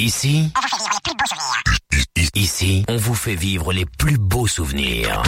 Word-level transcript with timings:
Ici, 0.00 0.52
on 0.54 0.56
vous 0.56 0.78
fait 0.86 0.94
vivre 0.94 1.02
les 1.02 1.04
plus 1.04 1.16
beaux 1.16 1.26
souvenirs. 1.26 2.22
Ici, 2.36 2.84
on 2.86 2.96
vous 2.96 3.14
fait 3.14 3.34
vivre 3.34 3.72
les 3.72 3.84
plus 3.84 4.16
beaux 4.16 4.46
souvenirs. 4.46 5.22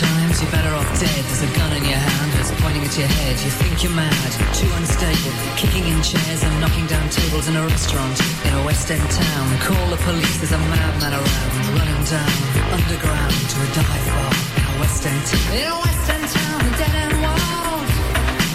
Sometimes 0.00 0.40
you're 0.40 0.50
better 0.50 0.72
off 0.80 0.88
dead. 0.96 1.24
There's 1.28 1.44
a 1.44 1.52
gun 1.60 1.76
in 1.76 1.84
your 1.84 2.00
hand 2.00 2.32
that's 2.32 2.48
pointing 2.64 2.80
at 2.88 2.96
your 2.96 3.06
head. 3.20 3.36
You 3.44 3.52
think 3.52 3.84
you're 3.84 3.92
mad, 3.92 4.30
too 4.56 4.70
unstable. 4.80 5.32
Kicking 5.60 5.84
in 5.84 6.00
chairs 6.00 6.40
and 6.40 6.54
knocking 6.56 6.86
down 6.88 7.04
tables 7.12 7.48
in 7.48 7.54
a 7.54 7.60
restaurant 7.68 8.16
in 8.48 8.52
a 8.56 8.64
West 8.64 8.88
End 8.90 9.04
town. 9.12 9.44
Call 9.60 9.86
the 9.92 10.00
police, 10.00 10.40
there's 10.40 10.56
a 10.56 10.62
madman 10.72 11.12
around. 11.20 11.52
Running 11.76 12.02
down 12.08 12.32
underground 12.72 13.36
to 13.52 13.56
a 13.60 13.68
dive 13.76 14.06
bar 14.16 14.32
in 14.56 14.64
a 14.72 14.74
West 14.80 15.04
End 15.04 15.20
town. 15.28 15.52
In 15.52 15.68
a 15.68 15.76
West 15.84 16.08
End 16.16 16.26
town, 16.32 16.58
the 16.64 16.72
dead 16.80 16.94
end 17.04 17.16
wild. 17.20 17.84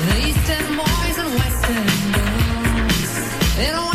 The 0.01 0.17
East 0.25 0.49
End 0.49 0.69
boys 0.81 1.17
and 1.21 1.29
West 1.29 1.61
End 1.69 1.93
girls. 2.17 3.11
In 3.61 3.69
a 3.69 3.94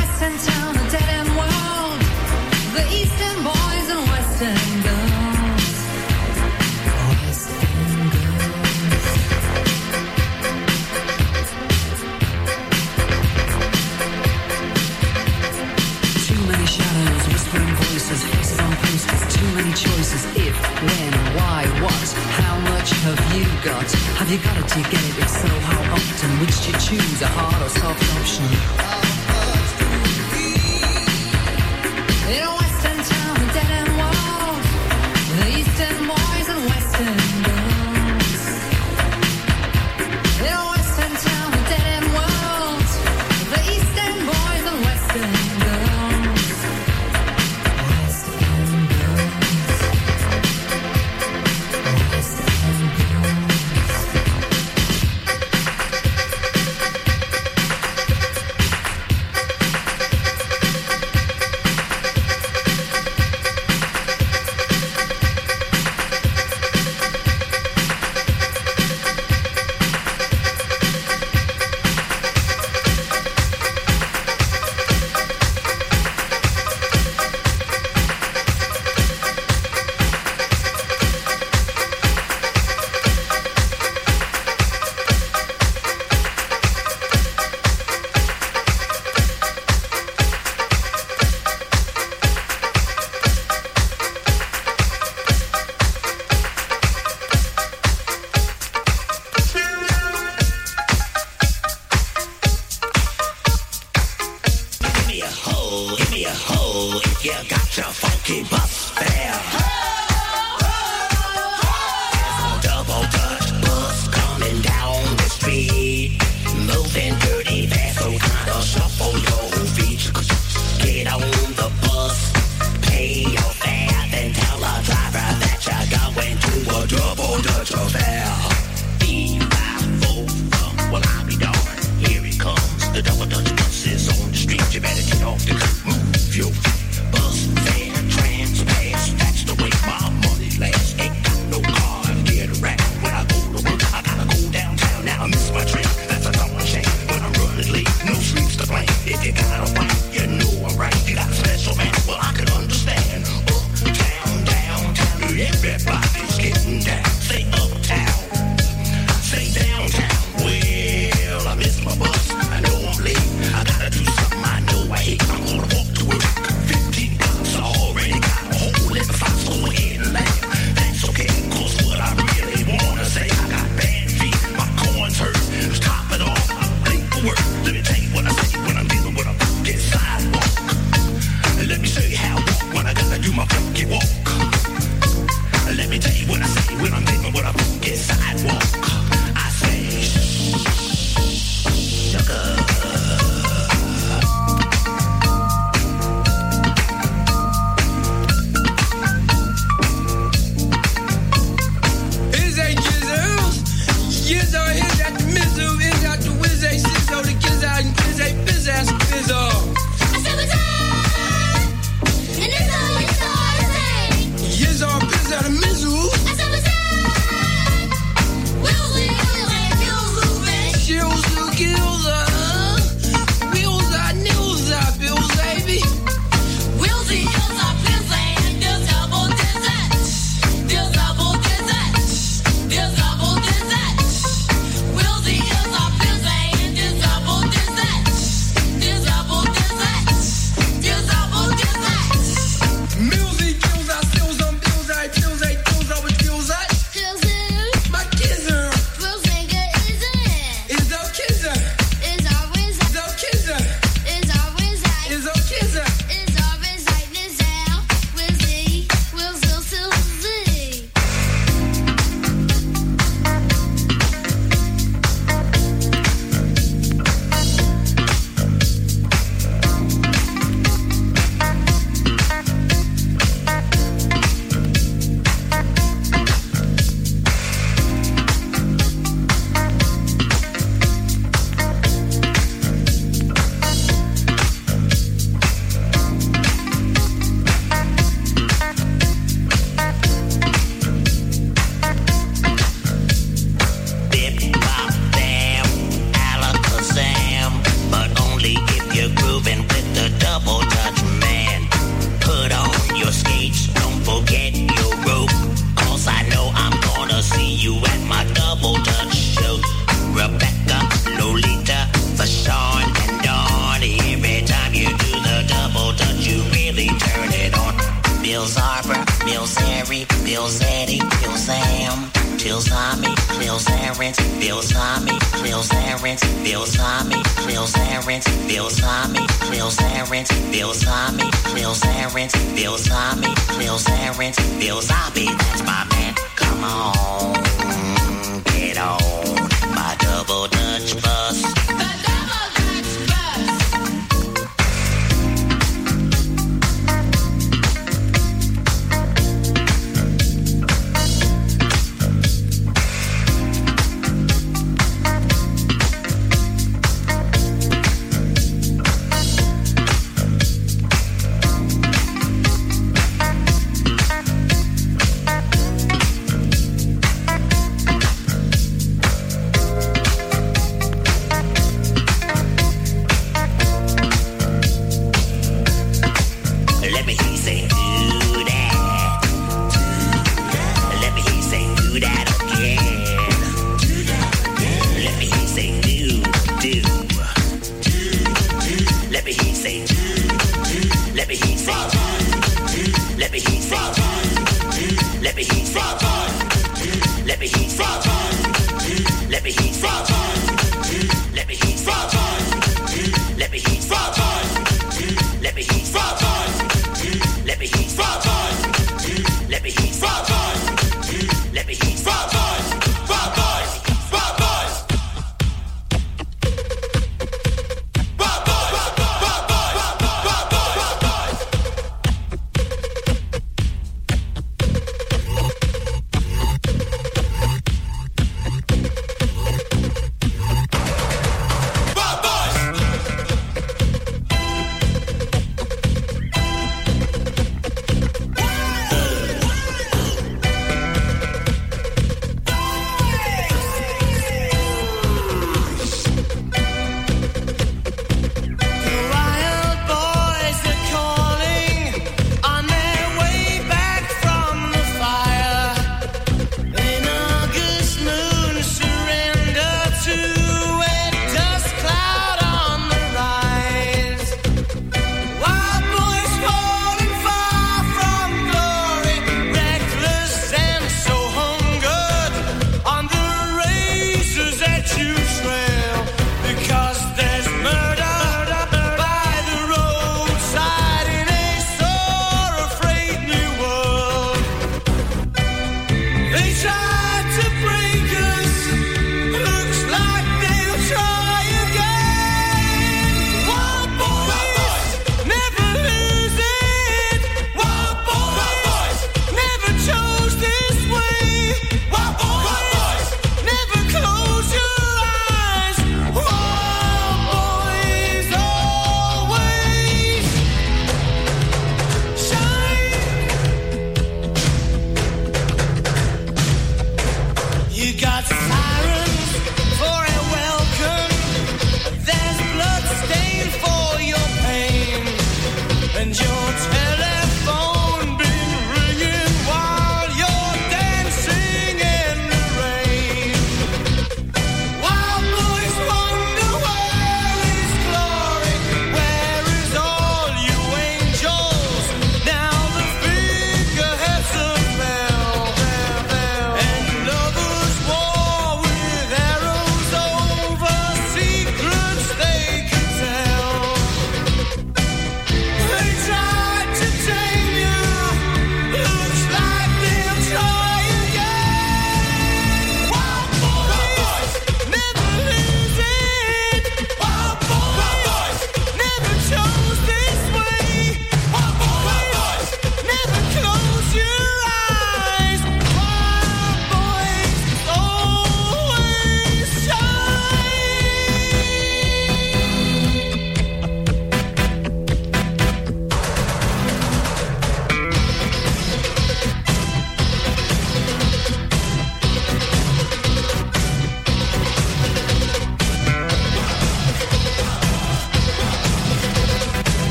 choices 19.80 20.24
if, 20.36 20.54
when, 20.84 21.12
why, 21.36 21.64
what, 21.80 22.08
how 22.36 22.58
much 22.70 22.90
have 23.06 23.20
you 23.34 23.44
got? 23.64 23.90
Have 24.20 24.30
you 24.30 24.38
got 24.38 24.56
it? 24.58 24.68
Do 24.68 24.80
you 24.80 24.84
get 24.84 25.02
it? 25.08 25.18
If 25.18 25.28
so, 25.28 25.48
how 25.48 25.94
often? 25.94 26.30
Which 26.40 26.56
do 26.64 26.72
you 26.72 26.78
choose, 26.78 27.22
a 27.22 27.26
hard 27.28 27.62
or 27.64 27.70
soft 27.70 28.04
option? 28.18 28.44
You 32.28 32.40
know 32.40 32.59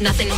nothing 0.00 0.35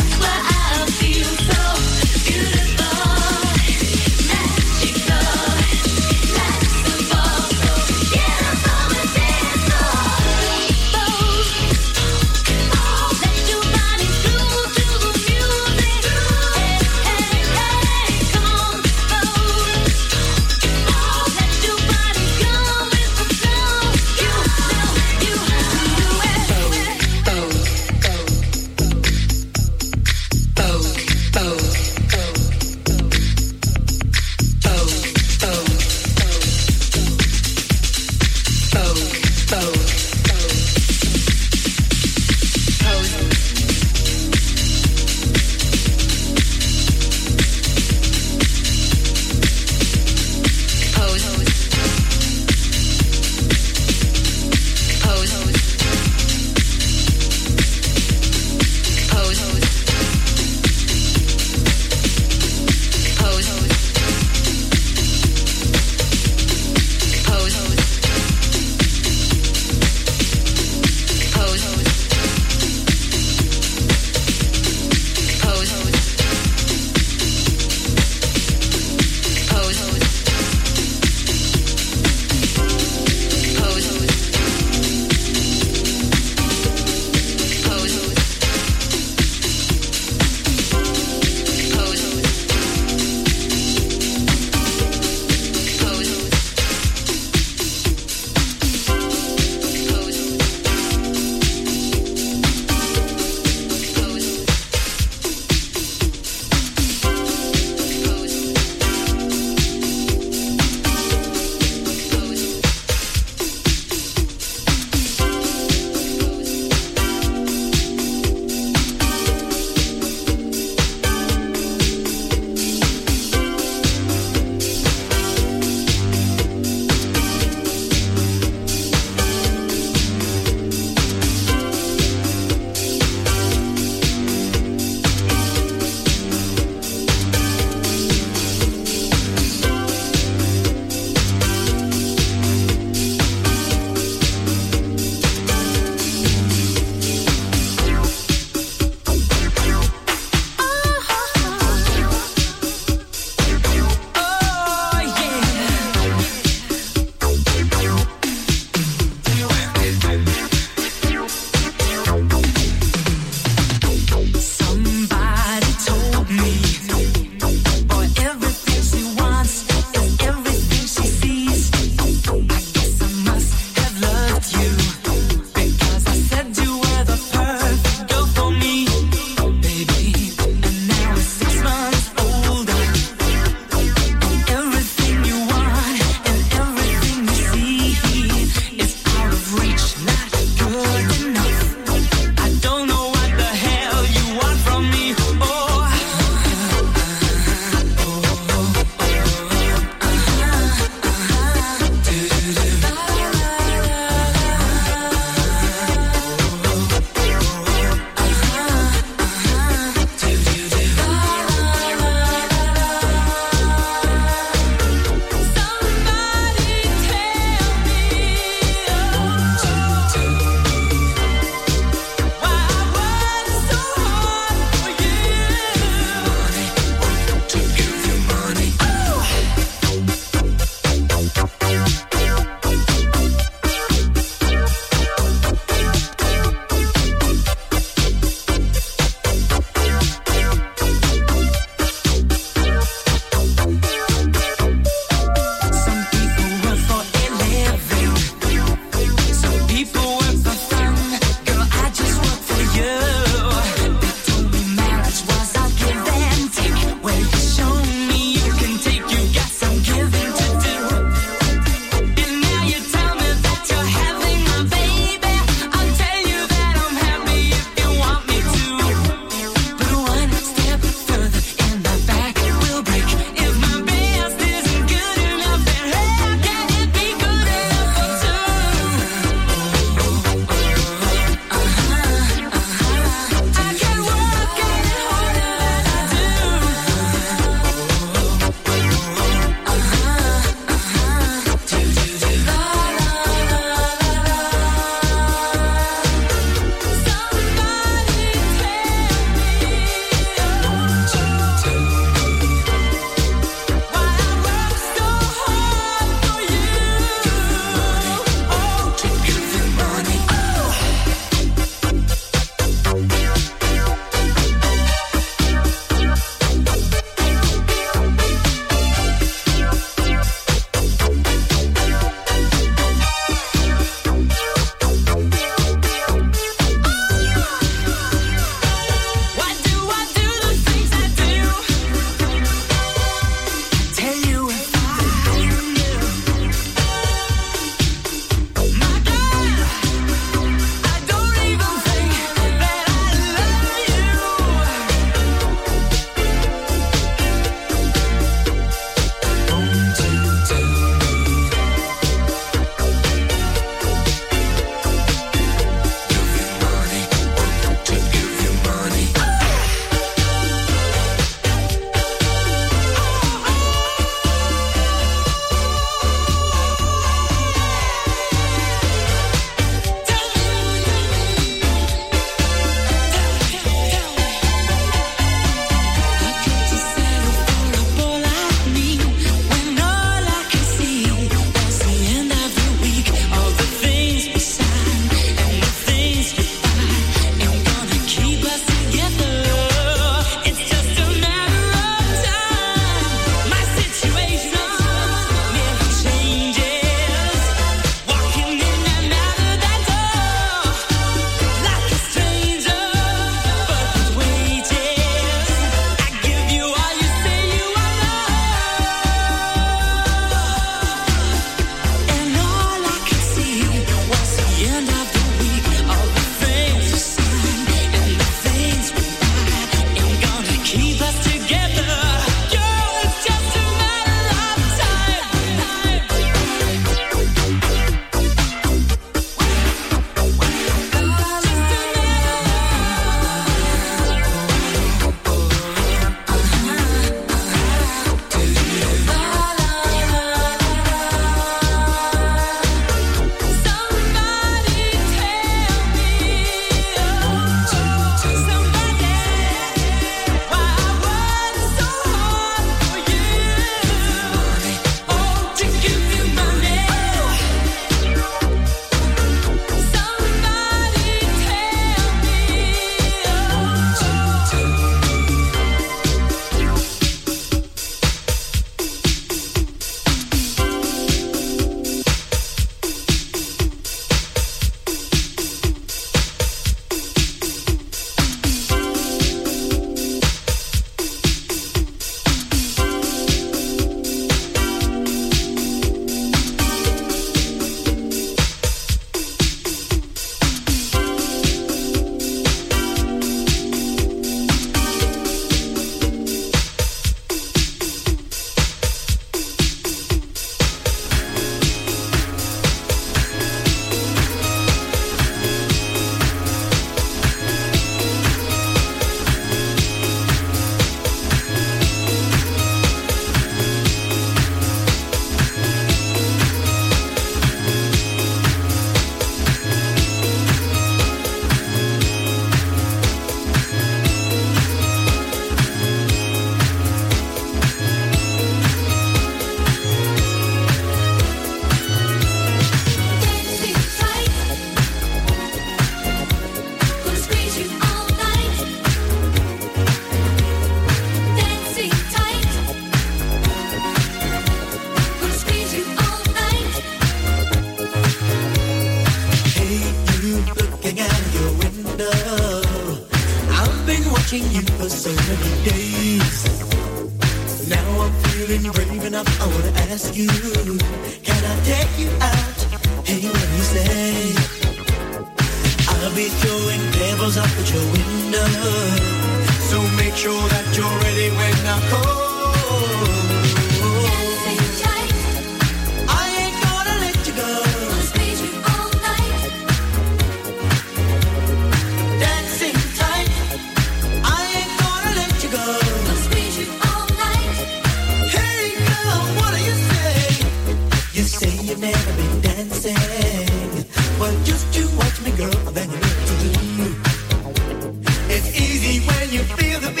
feel 599.57 599.79
the 599.79 599.89
beat 599.95 600.00